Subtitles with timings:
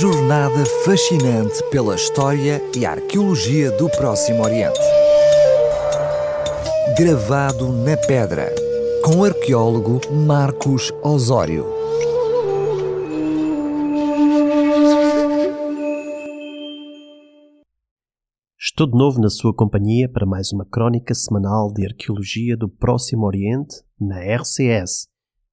[0.00, 4.78] jornada fascinante pela história e arqueologia do Próximo Oriente.
[6.96, 8.54] Gravado na pedra,
[9.04, 11.66] com o arqueólogo Marcos Osório.
[18.56, 23.26] Estou de novo na sua companhia para mais uma crónica semanal de arqueologia do Próximo
[23.26, 25.08] Oriente na RCS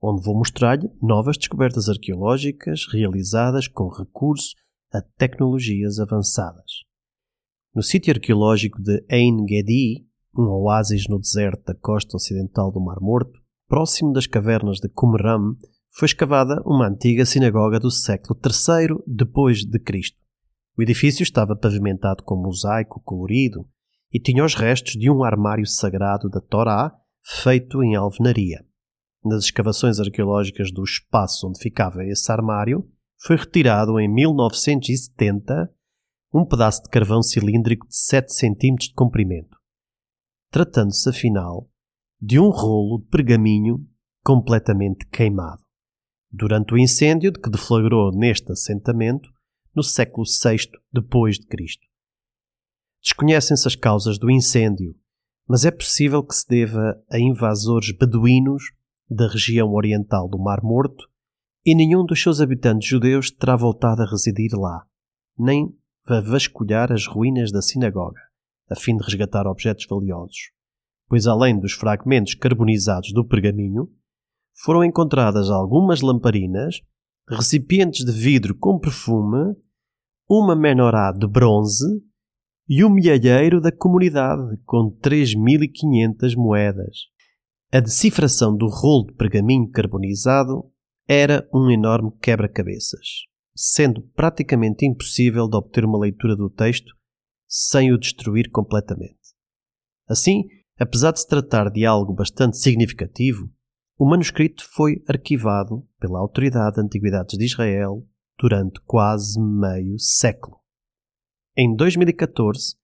[0.00, 4.54] onde vou mostrar-lhe novas descobertas arqueológicas realizadas com recurso
[4.92, 6.84] a tecnologias avançadas.
[7.74, 13.00] No sítio arqueológico de Ein Gedi, um oásis no deserto da costa ocidental do Mar
[13.00, 13.38] Morto,
[13.68, 15.56] próximo das cavernas de Qumran,
[15.90, 20.18] foi escavada uma antiga sinagoga do século III depois de Cristo.
[20.76, 23.68] O edifício estava pavimentado com mosaico colorido
[24.12, 26.94] e tinha os restos de um armário sagrado da Torá
[27.42, 28.67] feito em alvenaria
[29.24, 32.88] nas escavações arqueológicas do espaço onde ficava esse armário,
[33.20, 35.72] foi retirado em 1970
[36.32, 39.56] um pedaço de carvão cilíndrico de 7 cm de comprimento,
[40.50, 41.68] tratando-se afinal
[42.20, 43.86] de um rolo de pergaminho
[44.22, 45.62] completamente queimado,
[46.30, 49.30] durante o incêndio de que deflagrou neste assentamento
[49.74, 51.86] no século VI depois de Cristo.
[53.02, 54.94] Desconhecem-se as causas do incêndio,
[55.46, 58.64] mas é possível que se deva a invasores beduínos
[59.08, 61.08] da região oriental do Mar Morto,
[61.64, 64.84] e nenhum dos seus habitantes judeus terá voltado a residir lá,
[65.38, 65.74] nem
[66.06, 68.20] a vasculhar as ruínas da sinagoga,
[68.70, 70.50] a fim de resgatar objetos valiosos,
[71.08, 73.90] pois além dos fragmentos carbonizados do pergaminho,
[74.62, 76.80] foram encontradas algumas lamparinas,
[77.28, 79.54] recipientes de vidro com perfume,
[80.28, 81.86] uma menorá de bronze
[82.68, 87.17] e um milheiro da comunidade com 3.500 moedas.
[87.70, 90.72] A decifração do rolo de pergaminho carbonizado
[91.06, 96.96] era um enorme quebra-cabeças, sendo praticamente impossível de obter uma leitura do texto
[97.46, 99.18] sem o destruir completamente.
[100.08, 100.44] Assim,
[100.78, 103.50] apesar de se tratar de algo bastante significativo,
[103.98, 108.02] o manuscrito foi arquivado pela Autoridade de Antiguidades de Israel
[108.38, 110.56] durante quase meio século.
[111.54, 112.76] Em 2014,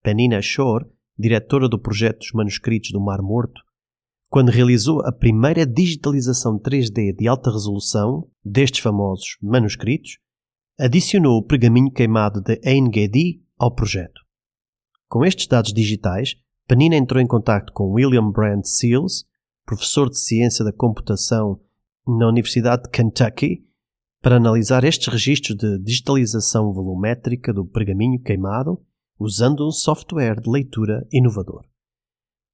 [0.00, 0.86] Penina Shore,
[1.18, 3.60] diretora do projeto dos manuscritos do Mar Morto,
[4.32, 10.16] quando realizou a primeira digitalização 3D de alta resolução destes famosos manuscritos,
[10.80, 14.22] adicionou o pergaminho queimado de Ein Gedi ao projeto.
[15.06, 16.34] Com estes dados digitais,
[16.66, 19.26] Panina entrou em contato com William Brand Seals,
[19.66, 21.60] professor de ciência da computação
[22.08, 23.66] na Universidade de Kentucky,
[24.22, 28.80] para analisar estes registros de digitalização volumétrica do pergaminho queimado
[29.18, 31.70] usando um software de leitura inovador.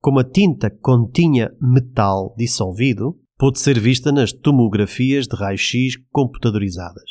[0.01, 7.11] Como a tinta continha metal dissolvido, pôde ser vista nas tomografias de raio-x computadorizadas.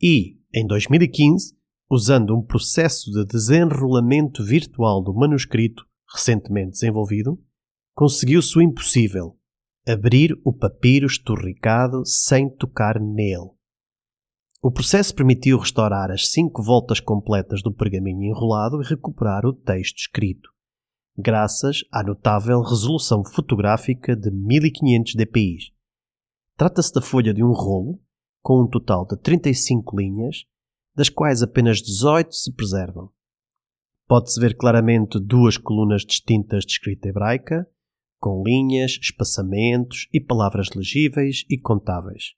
[0.00, 1.56] E, em 2015,
[1.90, 7.36] usando um processo de desenrolamento virtual do manuscrito recentemente desenvolvido,
[7.94, 9.36] conseguiu-se o impossível:
[9.86, 13.50] abrir o papiro esturricado sem tocar nele.
[14.62, 19.98] O processo permitiu restaurar as cinco voltas completas do pergaminho enrolado e recuperar o texto
[19.98, 20.48] escrito
[21.18, 25.56] graças à notável resolução fotográfica de 1500 dpi.
[26.56, 28.00] Trata-se da folha de um rolo,
[28.40, 30.44] com um total de 35 linhas,
[30.94, 33.10] das quais apenas 18 se preservam.
[34.06, 37.68] Pode-se ver claramente duas colunas distintas de escrita hebraica,
[38.20, 42.34] com linhas, espaçamentos e palavras legíveis e contáveis.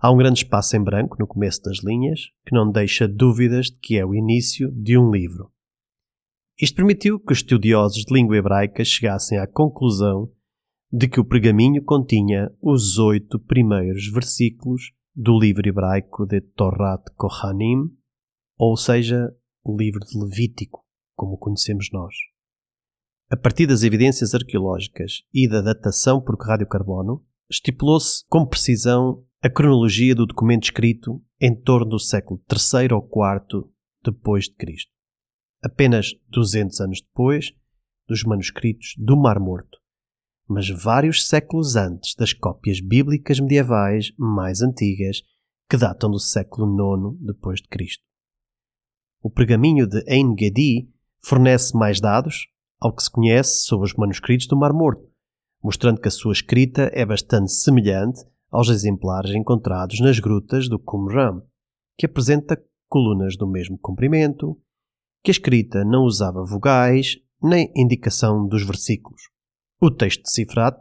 [0.00, 3.78] Há um grande espaço em branco no começo das linhas, que não deixa dúvidas de
[3.80, 5.52] que é o início de um livro.
[6.60, 10.28] Isto permitiu que os estudiosos de língua hebraica chegassem à conclusão
[10.90, 17.96] de que o pergaminho continha os oito primeiros versículos do livro hebraico de Torrat Kohanim,
[18.58, 19.32] ou seja,
[19.62, 22.14] o livro de Levítico, como o conhecemos nós.
[23.30, 30.12] A partir das evidências arqueológicas e da datação por radiocarbono, estipulou-se com precisão a cronologia
[30.12, 33.70] do documento escrito em torno do século III ou IV
[34.02, 34.97] depois de Cristo
[35.62, 37.52] apenas 200 anos depois
[38.08, 39.78] dos manuscritos do Mar Morto,
[40.48, 45.22] mas vários séculos antes das cópias bíblicas medievais mais antigas
[45.68, 48.02] que datam do século IX depois de Cristo.
[49.22, 50.88] O pergaminho de Ein Gedi
[51.20, 52.48] fornece mais dados
[52.80, 55.06] ao que se conhece sobre os manuscritos do Mar Morto,
[55.62, 61.42] mostrando que a sua escrita é bastante semelhante aos exemplares encontrados nas grutas do Qumran,
[61.98, 64.58] que apresenta colunas do mesmo comprimento,
[65.28, 69.20] que a escrita não usava vogais nem indicação dos versículos.
[69.78, 70.78] O texto decifrado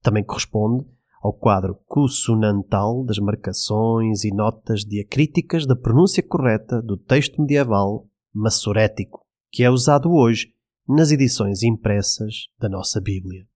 [0.00, 0.86] também corresponde
[1.22, 9.20] ao quadro consonantal das marcações e notas diacríticas da pronúncia correta do texto medieval massorético,
[9.52, 10.54] que é usado hoje
[10.88, 13.46] nas edições impressas da nossa Bíblia.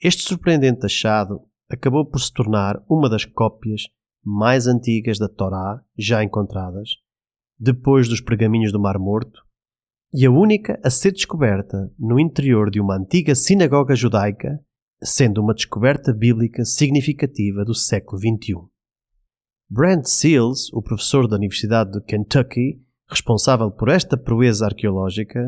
[0.00, 3.82] Este surpreendente achado acabou por se tornar uma das cópias
[4.24, 6.92] mais antigas da Torá já encontradas,
[7.58, 9.42] depois dos pergaminhos do Mar Morto,
[10.12, 14.58] e a única a ser descoberta no interior de uma antiga sinagoga judaica,
[15.02, 18.54] sendo uma descoberta bíblica significativa do século XXI.
[19.68, 25.40] Brent Seals, o professor da Universidade de Kentucky, responsável por esta proeza arqueológica,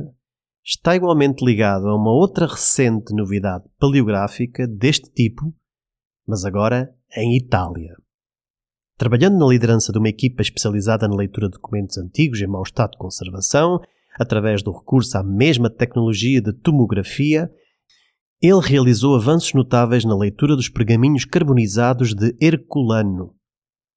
[0.63, 5.55] está igualmente ligado a uma outra recente novidade paleográfica deste tipo,
[6.27, 7.95] mas agora em Itália.
[9.01, 12.91] Trabalhando na liderança de uma equipa especializada na leitura de documentos antigos em mau estado
[12.91, 13.81] de conservação,
[14.19, 17.51] através do recurso à mesma tecnologia de tomografia,
[18.43, 23.35] ele realizou avanços notáveis na leitura dos pergaminhos carbonizados de Herculano,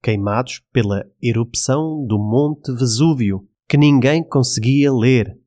[0.01, 5.37] queimados pela erupção do Monte Vesúvio, que ninguém conseguia ler.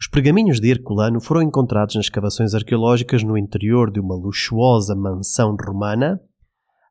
[0.00, 5.54] Os pergaminhos de Herculano foram encontrados nas escavações arqueológicas no interior de uma luxuosa mansão
[5.54, 6.20] romana,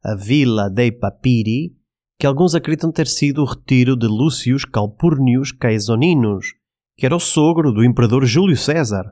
[0.06, 1.76] a Villa dei Papiri,
[2.20, 6.46] que alguns acreditam ter sido o retiro de Lucius Calpurnius Caesoninus,
[6.96, 9.04] que era o sogro do imperador Júlio César.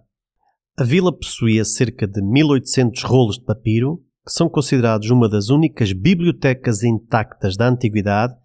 [0.78, 5.92] A vila possuía cerca de 1800 rolos de papiro, que são considerados uma das únicas
[5.92, 8.36] bibliotecas intactas da antiguidade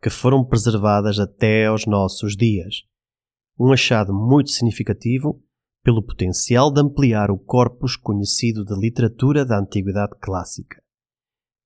[0.00, 2.82] que foram preservadas até aos nossos dias.
[3.58, 5.42] Um achado muito significativo
[5.82, 10.85] pelo potencial de ampliar o corpus conhecido da literatura da antiguidade clássica.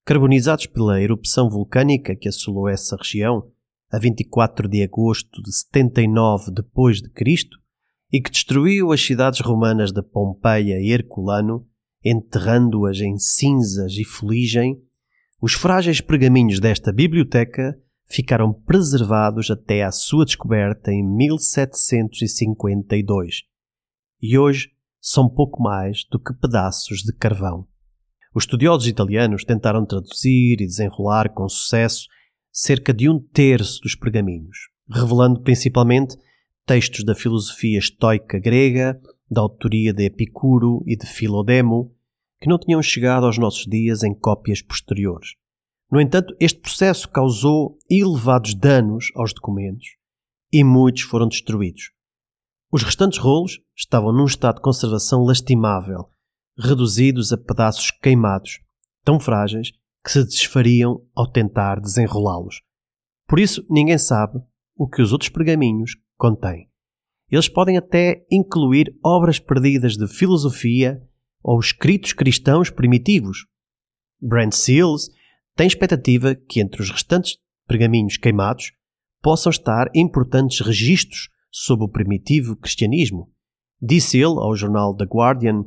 [0.04, 3.48] Carbonizados pela erupção vulcânica que assolou essa região
[3.90, 7.58] a 24 de agosto de 79 depois de Cristo
[8.12, 11.66] e que destruiu as cidades romanas de Pompeia e Herculano,
[12.04, 14.78] enterrando-as em cinzas e fuligem,
[15.40, 23.42] os frágeis pergaminhos desta biblioteca ficaram preservados até à sua descoberta em 1752
[24.20, 27.68] e hoje são pouco mais do que pedaços de carvão.
[28.32, 32.06] Os estudiosos italianos tentaram traduzir e desenrolar com sucesso
[32.52, 34.56] cerca de um terço dos pergaminhos,
[34.88, 36.16] revelando principalmente
[36.64, 41.92] textos da filosofia estoica grega, da autoria de Epicuro e de Filodemo,
[42.40, 45.34] que não tinham chegado aos nossos dias em cópias posteriores.
[45.90, 49.96] No entanto, este processo causou elevados danos aos documentos
[50.52, 51.90] e muitos foram destruídos.
[52.70, 56.08] Os restantes rolos estavam num estado de conservação lastimável,
[56.60, 58.60] reduzidos a pedaços queimados,
[59.04, 59.72] tão frágeis
[60.04, 62.62] que se desfariam ao tentar desenrolá-los.
[63.26, 64.40] Por isso, ninguém sabe
[64.76, 66.68] o que os outros pergaminhos contêm.
[67.30, 71.00] Eles podem até incluir obras perdidas de filosofia
[71.42, 73.46] ou escritos cristãos primitivos.
[74.20, 75.10] Brent Seals
[75.54, 78.72] tem expectativa que entre os restantes pergaminhos queimados
[79.22, 83.30] possam estar importantes registros sobre o primitivo cristianismo.
[83.80, 85.64] Disse ele ao jornal The Guardian: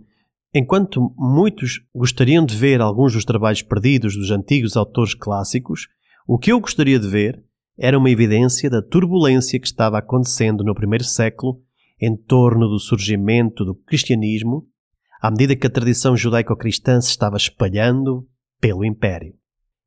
[0.55, 5.87] Enquanto muitos gostariam de ver alguns dos trabalhos perdidos dos antigos autores clássicos,
[6.27, 7.43] o que eu gostaria de ver
[7.75, 11.59] era uma evidência da turbulência que estava acontecendo no primeiro século
[11.99, 14.67] em torno do surgimento do cristianismo,
[15.19, 18.27] à medida que a tradição judaico-cristã se estava espalhando
[18.61, 19.33] pelo Império.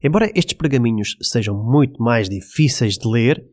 [0.03, 3.45] Embora estes pergaminhos sejam muito mais difíceis de ler,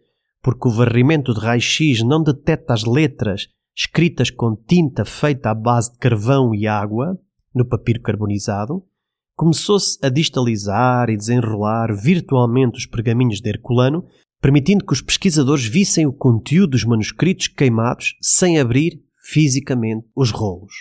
[0.41, 5.91] porque o varrimento de raio-x não detecta as letras escritas com tinta feita à base
[5.91, 7.19] de carvão e água,
[7.53, 8.83] no papiro carbonizado,
[9.35, 14.05] começou-se a distalizar e desenrolar virtualmente os pergaminhos de Herculano,
[14.39, 20.73] permitindo que os pesquisadores vissem o conteúdo dos manuscritos queimados sem abrir fisicamente os rolos.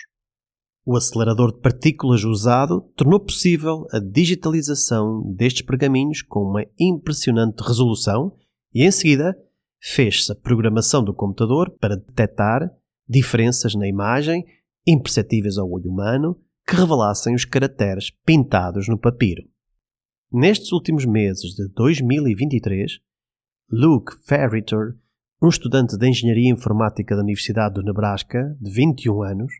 [0.85, 8.33] O acelerador de partículas usado tornou possível a digitalização destes pergaminhos com uma impressionante resolução
[8.73, 9.33] e, em seguida,
[9.79, 12.69] fez-se a programação do computador para detectar
[13.13, 14.43] diferenças na imagem
[14.87, 16.35] imperceptíveis ao olho humano
[16.67, 19.43] que revelassem os caracteres pintados no papiro.
[20.31, 22.99] Nestes últimos meses de 2023,
[23.71, 24.95] Luke Ferriter,
[25.41, 29.53] um estudante de Engenharia Informática da Universidade do Nebraska, de 21 anos,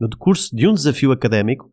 [0.00, 1.70] no decurso de um desafio académico,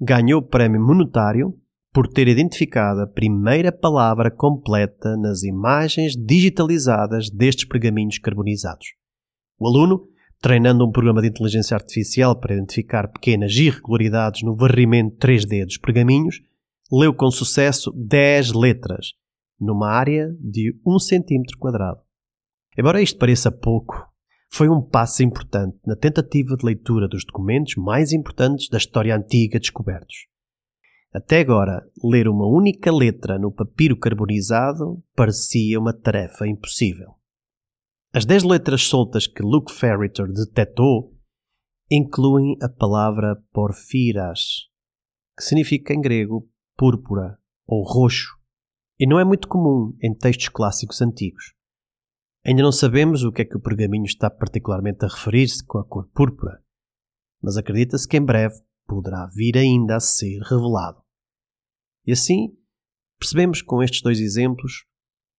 [0.00, 1.58] ganhou o prémio monetário
[1.92, 8.86] por ter identificado a primeira palavra completa nas imagens digitalizadas destes pergaminhos carbonizados.
[9.58, 10.08] O aluno,
[10.44, 16.42] treinando um programa de inteligência artificial para identificar pequenas irregularidades no varrimento 3D dos pergaminhos,
[16.92, 19.14] leu com sucesso 10 letras,
[19.58, 21.44] numa área de 1 cm.
[22.76, 24.06] Embora isto pareça pouco,
[24.52, 29.58] foi um passo importante na tentativa de leitura dos documentos mais importantes da história antiga
[29.58, 30.26] descobertos.
[31.10, 37.14] Até agora, ler uma única letra no papiro carbonizado parecia uma tarefa impossível.
[38.16, 41.18] As dez letras soltas que Luke Ferriter detectou
[41.90, 44.68] incluem a palavra porfiras,
[45.36, 48.38] que significa em grego púrpura ou roxo,
[49.00, 51.54] e não é muito comum em textos clássicos antigos.
[52.46, 55.84] Ainda não sabemos o que é que o pergaminho está particularmente a referir-se com a
[55.84, 56.62] cor púrpura,
[57.42, 58.54] mas acredita-se que em breve
[58.86, 61.02] poderá vir ainda a ser revelado.
[62.06, 62.56] E assim,
[63.18, 64.86] percebemos com estes dois exemplos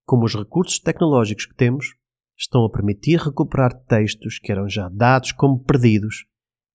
[0.06, 1.96] como os recursos tecnológicos que temos
[2.38, 6.26] estão a permitir recuperar textos que eram já dados como perdidos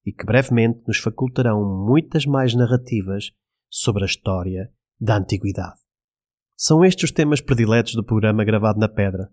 [0.04, 3.30] e que brevemente nos facultarão muitas mais narrativas
[3.68, 5.78] sobre a história da Antiguidade.
[6.56, 9.30] São estes os temas prediletos do programa gravado na pedra.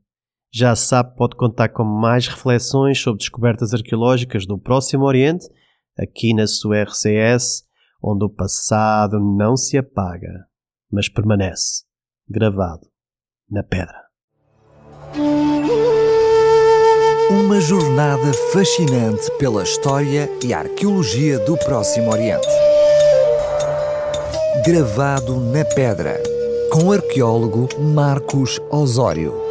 [0.54, 5.46] Já sabe, pode contar com mais reflexões sobre descobertas arqueológicas do Próximo Oriente
[5.98, 7.66] aqui na sua RCS,
[8.02, 10.48] onde o passado não se apaga,
[10.92, 11.84] mas permanece
[12.30, 12.88] gravado
[13.50, 14.07] na pedra.
[17.58, 22.48] Uma jornada fascinante pela história e arqueologia do Próximo Oriente.
[24.64, 26.22] Gravado na pedra,
[26.72, 29.47] com o arqueólogo Marcos Osório.